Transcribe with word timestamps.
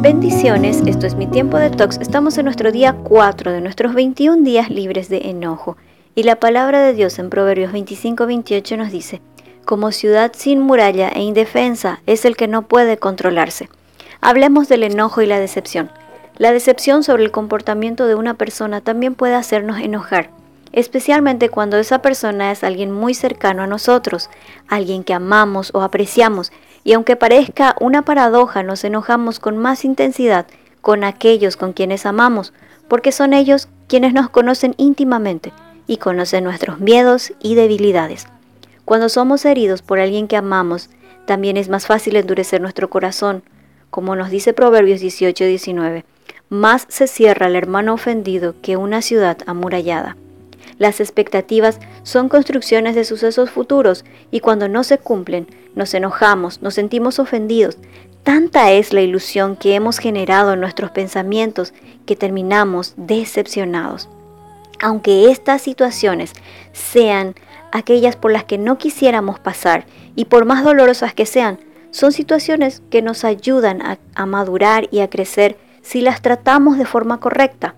Bendiciones, 0.00 0.80
esto 0.86 1.08
es 1.08 1.16
mi 1.16 1.26
tiempo 1.26 1.58
de 1.58 1.70
tox. 1.70 1.98
Estamos 1.98 2.38
en 2.38 2.44
nuestro 2.44 2.70
día 2.70 2.94
4 3.02 3.50
de 3.50 3.60
nuestros 3.60 3.94
21 3.94 4.44
días 4.44 4.70
libres 4.70 5.08
de 5.08 5.28
enojo. 5.28 5.76
Y 6.14 6.22
la 6.22 6.36
palabra 6.36 6.80
de 6.82 6.94
Dios 6.94 7.18
en 7.18 7.30
Proverbios 7.30 7.72
25-28 7.72 8.76
nos 8.76 8.92
dice, 8.92 9.20
como 9.64 9.90
ciudad 9.90 10.30
sin 10.36 10.60
muralla 10.60 11.08
e 11.08 11.22
indefensa 11.22 12.00
es 12.06 12.24
el 12.24 12.36
que 12.36 12.46
no 12.46 12.68
puede 12.68 12.98
controlarse. 12.98 13.70
Hablemos 14.20 14.68
del 14.68 14.84
enojo 14.84 15.20
y 15.20 15.26
la 15.26 15.40
decepción. 15.40 15.90
La 16.36 16.52
decepción 16.52 17.02
sobre 17.02 17.24
el 17.24 17.32
comportamiento 17.32 18.06
de 18.06 18.14
una 18.14 18.34
persona 18.34 18.80
también 18.80 19.16
puede 19.16 19.34
hacernos 19.34 19.80
enojar, 19.80 20.30
especialmente 20.70 21.48
cuando 21.48 21.76
esa 21.76 22.02
persona 22.02 22.52
es 22.52 22.62
alguien 22.62 22.92
muy 22.92 23.14
cercano 23.14 23.64
a 23.64 23.66
nosotros, 23.66 24.30
alguien 24.68 25.02
que 25.02 25.14
amamos 25.14 25.72
o 25.74 25.82
apreciamos, 25.82 26.52
y 26.88 26.94
aunque 26.94 27.16
parezca 27.16 27.76
una 27.80 28.00
paradoja, 28.00 28.62
nos 28.62 28.82
enojamos 28.82 29.40
con 29.40 29.58
más 29.58 29.84
intensidad 29.84 30.46
con 30.80 31.04
aquellos 31.04 31.58
con 31.58 31.74
quienes 31.74 32.06
amamos, 32.06 32.54
porque 32.88 33.12
son 33.12 33.34
ellos 33.34 33.68
quienes 33.88 34.14
nos 34.14 34.30
conocen 34.30 34.74
íntimamente 34.78 35.52
y 35.86 35.98
conocen 35.98 36.44
nuestros 36.44 36.80
miedos 36.80 37.34
y 37.42 37.56
debilidades. 37.56 38.26
Cuando 38.86 39.10
somos 39.10 39.44
heridos 39.44 39.82
por 39.82 40.00
alguien 40.00 40.28
que 40.28 40.38
amamos, 40.38 40.88
también 41.26 41.58
es 41.58 41.68
más 41.68 41.86
fácil 41.86 42.16
endurecer 42.16 42.62
nuestro 42.62 42.88
corazón, 42.88 43.42
como 43.90 44.16
nos 44.16 44.30
dice 44.30 44.54
Proverbios 44.54 45.02
18-19. 45.02 46.04
Más 46.48 46.86
se 46.88 47.06
cierra 47.06 47.48
el 47.48 47.56
hermano 47.56 47.92
ofendido 47.92 48.54
que 48.62 48.78
una 48.78 49.02
ciudad 49.02 49.36
amurallada. 49.44 50.16
Las 50.78 51.00
expectativas 51.00 51.80
son 52.02 52.30
construcciones 52.30 52.94
de 52.94 53.04
sucesos 53.04 53.50
futuros 53.50 54.06
y 54.30 54.40
cuando 54.40 54.68
no 54.68 54.84
se 54.84 54.96
cumplen, 54.96 55.48
nos 55.74 55.94
enojamos, 55.94 56.62
nos 56.62 56.74
sentimos 56.74 57.18
ofendidos. 57.18 57.78
Tanta 58.22 58.72
es 58.72 58.92
la 58.92 59.00
ilusión 59.00 59.56
que 59.56 59.74
hemos 59.74 59.98
generado 59.98 60.52
en 60.52 60.60
nuestros 60.60 60.90
pensamientos 60.90 61.72
que 62.04 62.16
terminamos 62.16 62.94
decepcionados. 62.96 64.08
Aunque 64.80 65.30
estas 65.30 65.62
situaciones 65.62 66.32
sean 66.72 67.34
aquellas 67.72 68.16
por 68.16 68.32
las 68.32 68.44
que 68.44 68.58
no 68.58 68.78
quisiéramos 68.78 69.38
pasar 69.38 69.86
y 70.14 70.26
por 70.26 70.44
más 70.44 70.64
dolorosas 70.64 71.14
que 71.14 71.26
sean, 71.26 71.58
son 71.90 72.12
situaciones 72.12 72.82
que 72.90 73.02
nos 73.02 73.24
ayudan 73.24 73.80
a, 73.82 74.26
madurar 74.26 74.88
y 74.90 75.00
a 75.00 75.08
crecer 75.08 75.56
si 75.82 76.00
las 76.00 76.20
tratamos 76.20 76.78
de 76.78 76.84
forma 76.84 77.18
correcta. 77.18 77.74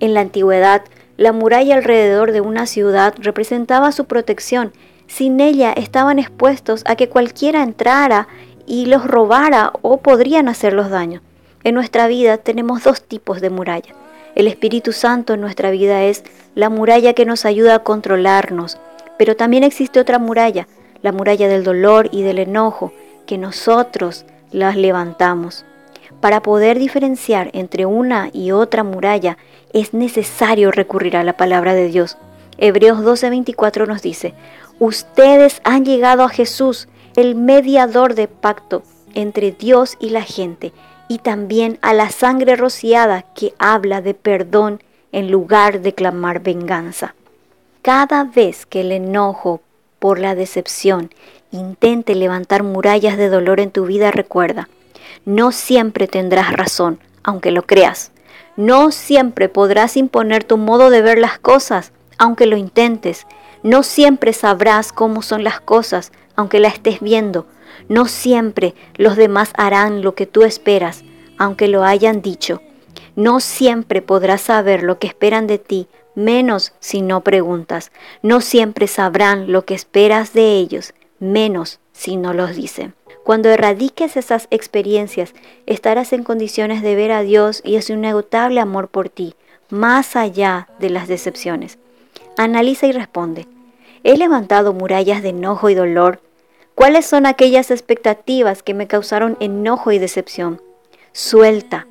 En 0.00 0.14
la 0.14 0.20
antigüedad, 0.20 0.82
la 1.16 1.32
muralla 1.32 1.76
alrededor 1.76 2.32
de 2.32 2.40
una 2.40 2.66
ciudad 2.66 3.14
representaba 3.18 3.92
su 3.92 4.06
protección. 4.06 4.72
Sin 5.06 5.40
ella 5.40 5.72
estaban 5.72 6.18
expuestos 6.18 6.82
a 6.86 6.96
que 6.96 7.08
cualquiera 7.08 7.62
entrara 7.62 8.28
y 8.66 8.86
los 8.86 9.06
robara 9.06 9.72
o 9.82 9.98
podrían 9.98 10.48
hacerlos 10.48 10.90
daño. 10.90 11.20
En 11.62 11.74
nuestra 11.74 12.06
vida 12.06 12.38
tenemos 12.38 12.84
dos 12.84 13.02
tipos 13.02 13.40
de 13.40 13.50
muralla. 13.50 13.94
El 14.34 14.48
Espíritu 14.48 14.92
Santo 14.92 15.34
en 15.34 15.40
nuestra 15.40 15.70
vida 15.70 16.02
es 16.02 16.24
la 16.54 16.68
muralla 16.68 17.14
que 17.14 17.24
nos 17.24 17.44
ayuda 17.44 17.76
a 17.76 17.84
controlarnos, 17.84 18.78
pero 19.16 19.36
también 19.36 19.62
existe 19.62 20.00
otra 20.00 20.18
muralla, 20.18 20.66
la 21.02 21.12
muralla 21.12 21.48
del 21.48 21.64
dolor 21.64 22.08
y 22.10 22.22
del 22.22 22.38
enojo, 22.38 22.92
que 23.26 23.38
nosotros 23.38 24.24
las 24.50 24.76
levantamos. 24.76 25.64
Para 26.20 26.40
poder 26.40 26.78
diferenciar 26.78 27.50
entre 27.52 27.86
una 27.86 28.30
y 28.32 28.50
otra 28.50 28.82
muralla 28.82 29.36
es 29.72 29.94
necesario 29.94 30.70
recurrir 30.70 31.16
a 31.16 31.24
la 31.24 31.36
palabra 31.36 31.74
de 31.74 31.88
Dios. 31.88 32.16
Hebreos 32.58 33.00
12:24 33.00 33.86
nos 33.86 34.02
dice, 34.02 34.34
ustedes 34.78 35.60
han 35.64 35.84
llegado 35.84 36.22
a 36.22 36.28
Jesús, 36.28 36.88
el 37.16 37.34
mediador 37.34 38.14
de 38.14 38.28
pacto 38.28 38.82
entre 39.14 39.52
Dios 39.52 39.96
y 40.00 40.10
la 40.10 40.22
gente, 40.22 40.72
y 41.08 41.18
también 41.18 41.78
a 41.82 41.94
la 41.94 42.10
sangre 42.10 42.56
rociada 42.56 43.22
que 43.34 43.54
habla 43.58 44.00
de 44.00 44.14
perdón 44.14 44.82
en 45.12 45.30
lugar 45.30 45.80
de 45.80 45.94
clamar 45.94 46.40
venganza. 46.40 47.14
Cada 47.82 48.24
vez 48.24 48.66
que 48.66 48.80
el 48.80 48.92
enojo 48.92 49.60
por 49.98 50.18
la 50.18 50.34
decepción 50.34 51.10
intente 51.50 52.14
levantar 52.14 52.62
murallas 52.62 53.16
de 53.16 53.28
dolor 53.28 53.60
en 53.60 53.70
tu 53.70 53.86
vida, 53.86 54.10
recuerda, 54.10 54.68
no 55.24 55.52
siempre 55.52 56.08
tendrás 56.08 56.52
razón, 56.52 56.98
aunque 57.22 57.50
lo 57.50 57.62
creas. 57.62 58.10
No 58.56 58.90
siempre 58.90 59.48
podrás 59.48 59.96
imponer 59.96 60.44
tu 60.44 60.56
modo 60.56 60.90
de 60.90 61.02
ver 61.02 61.18
las 61.18 61.38
cosas, 61.38 61.92
aunque 62.18 62.46
lo 62.46 62.56
intentes. 62.56 63.26
No 63.62 63.82
siempre 63.82 64.32
sabrás 64.32 64.92
cómo 64.92 65.22
son 65.22 65.44
las 65.44 65.60
cosas, 65.60 66.12
aunque 66.36 66.60
la 66.60 66.68
estés 66.68 67.00
viendo. 67.00 67.46
No 67.88 68.06
siempre 68.06 68.74
los 68.96 69.16
demás 69.16 69.52
harán 69.56 70.02
lo 70.02 70.14
que 70.14 70.26
tú 70.26 70.42
esperas, 70.42 71.04
aunque 71.38 71.68
lo 71.68 71.84
hayan 71.84 72.22
dicho. 72.22 72.60
No 73.16 73.40
siempre 73.40 74.02
podrás 74.02 74.40
saber 74.40 74.82
lo 74.82 74.98
que 74.98 75.06
esperan 75.06 75.46
de 75.46 75.58
ti, 75.58 75.88
menos 76.14 76.72
si 76.80 77.02
no 77.02 77.22
preguntas. 77.22 77.92
No 78.22 78.40
siempre 78.40 78.86
sabrán 78.86 79.52
lo 79.52 79.64
que 79.64 79.74
esperas 79.74 80.32
de 80.32 80.56
ellos, 80.56 80.94
menos 81.18 81.80
si 81.92 82.16
no 82.16 82.32
los 82.32 82.56
dicen. 82.56 82.94
Cuando 83.24 83.48
erradiques 83.48 84.16
esas 84.16 84.48
experiencias, 84.50 85.32
estarás 85.64 86.12
en 86.12 86.24
condiciones 86.24 86.82
de 86.82 86.94
ver 86.94 87.12
a 87.12 87.22
Dios 87.22 87.62
y 87.64 87.76
es 87.76 87.88
un 87.88 88.00
inagotable 88.00 88.60
amor 88.60 88.88
por 88.88 89.08
ti, 89.08 89.34
más 89.70 90.14
allá 90.14 90.68
de 90.78 90.90
las 90.90 91.08
decepciones. 91.08 91.78
Analiza 92.36 92.86
y 92.86 92.92
responde. 92.92 93.46
¿He 94.02 94.16
levantado 94.16 94.72
murallas 94.72 95.22
de 95.22 95.30
enojo 95.30 95.70
y 95.70 95.74
dolor? 95.74 96.20
¿Cuáles 96.74 97.06
son 97.06 97.26
aquellas 97.26 97.70
expectativas 97.70 98.62
que 98.62 98.74
me 98.74 98.86
causaron 98.86 99.36
enojo 99.40 99.92
y 99.92 99.98
decepción? 99.98 100.60
Suelta 101.12 101.86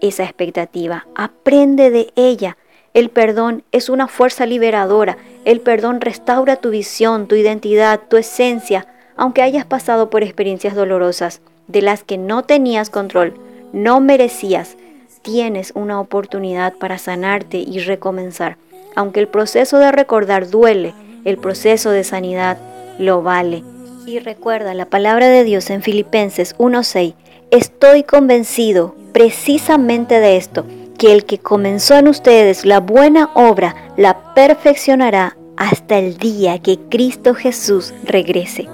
esa 0.00 0.24
expectativa, 0.24 1.06
aprende 1.14 1.90
de 1.90 2.12
ella. 2.14 2.56
El 2.94 3.10
perdón 3.10 3.64
es 3.72 3.88
una 3.88 4.08
fuerza 4.08 4.46
liberadora. 4.46 5.18
El 5.44 5.60
perdón 5.60 6.00
restaura 6.00 6.56
tu 6.56 6.70
visión, 6.70 7.26
tu 7.26 7.34
identidad, 7.34 8.00
tu 8.08 8.16
esencia 8.16 8.86
aunque 9.18 9.42
hayas 9.42 9.66
pasado 9.66 10.08
por 10.08 10.22
experiencias 10.22 10.74
dolorosas 10.74 11.42
de 11.66 11.82
las 11.82 12.04
que 12.04 12.16
no 12.16 12.44
tenías 12.44 12.88
control, 12.88 13.34
no 13.72 14.00
merecías, 14.00 14.76
tienes 15.22 15.72
una 15.74 16.00
oportunidad 16.00 16.74
para 16.74 16.98
sanarte 16.98 17.58
y 17.58 17.80
recomenzar. 17.80 18.56
Aunque 18.94 19.20
el 19.20 19.28
proceso 19.28 19.78
de 19.78 19.92
recordar 19.92 20.50
duele, 20.50 20.94
el 21.24 21.38
proceso 21.38 21.90
de 21.90 22.04
sanidad 22.04 22.58
lo 22.98 23.22
vale. 23.22 23.62
Y 24.06 24.18
recuerda 24.18 24.74
la 24.74 24.86
palabra 24.86 25.28
de 25.28 25.44
Dios 25.44 25.70
en 25.70 25.82
Filipenses 25.82 26.54
1:6. 26.58 27.14
Estoy 27.50 28.02
convencido 28.02 28.94
precisamente 29.12 30.20
de 30.20 30.36
esto, 30.36 30.64
que 30.98 31.12
el 31.12 31.24
que 31.24 31.38
comenzó 31.38 31.94
en 31.94 32.08
ustedes 32.08 32.64
la 32.64 32.80
buena 32.80 33.30
obra 33.34 33.74
la 33.96 34.34
perfeccionará 34.34 35.36
hasta 35.56 35.98
el 35.98 36.18
día 36.18 36.58
que 36.60 36.78
Cristo 36.88 37.34
Jesús 37.34 37.94
regrese. 38.04 38.68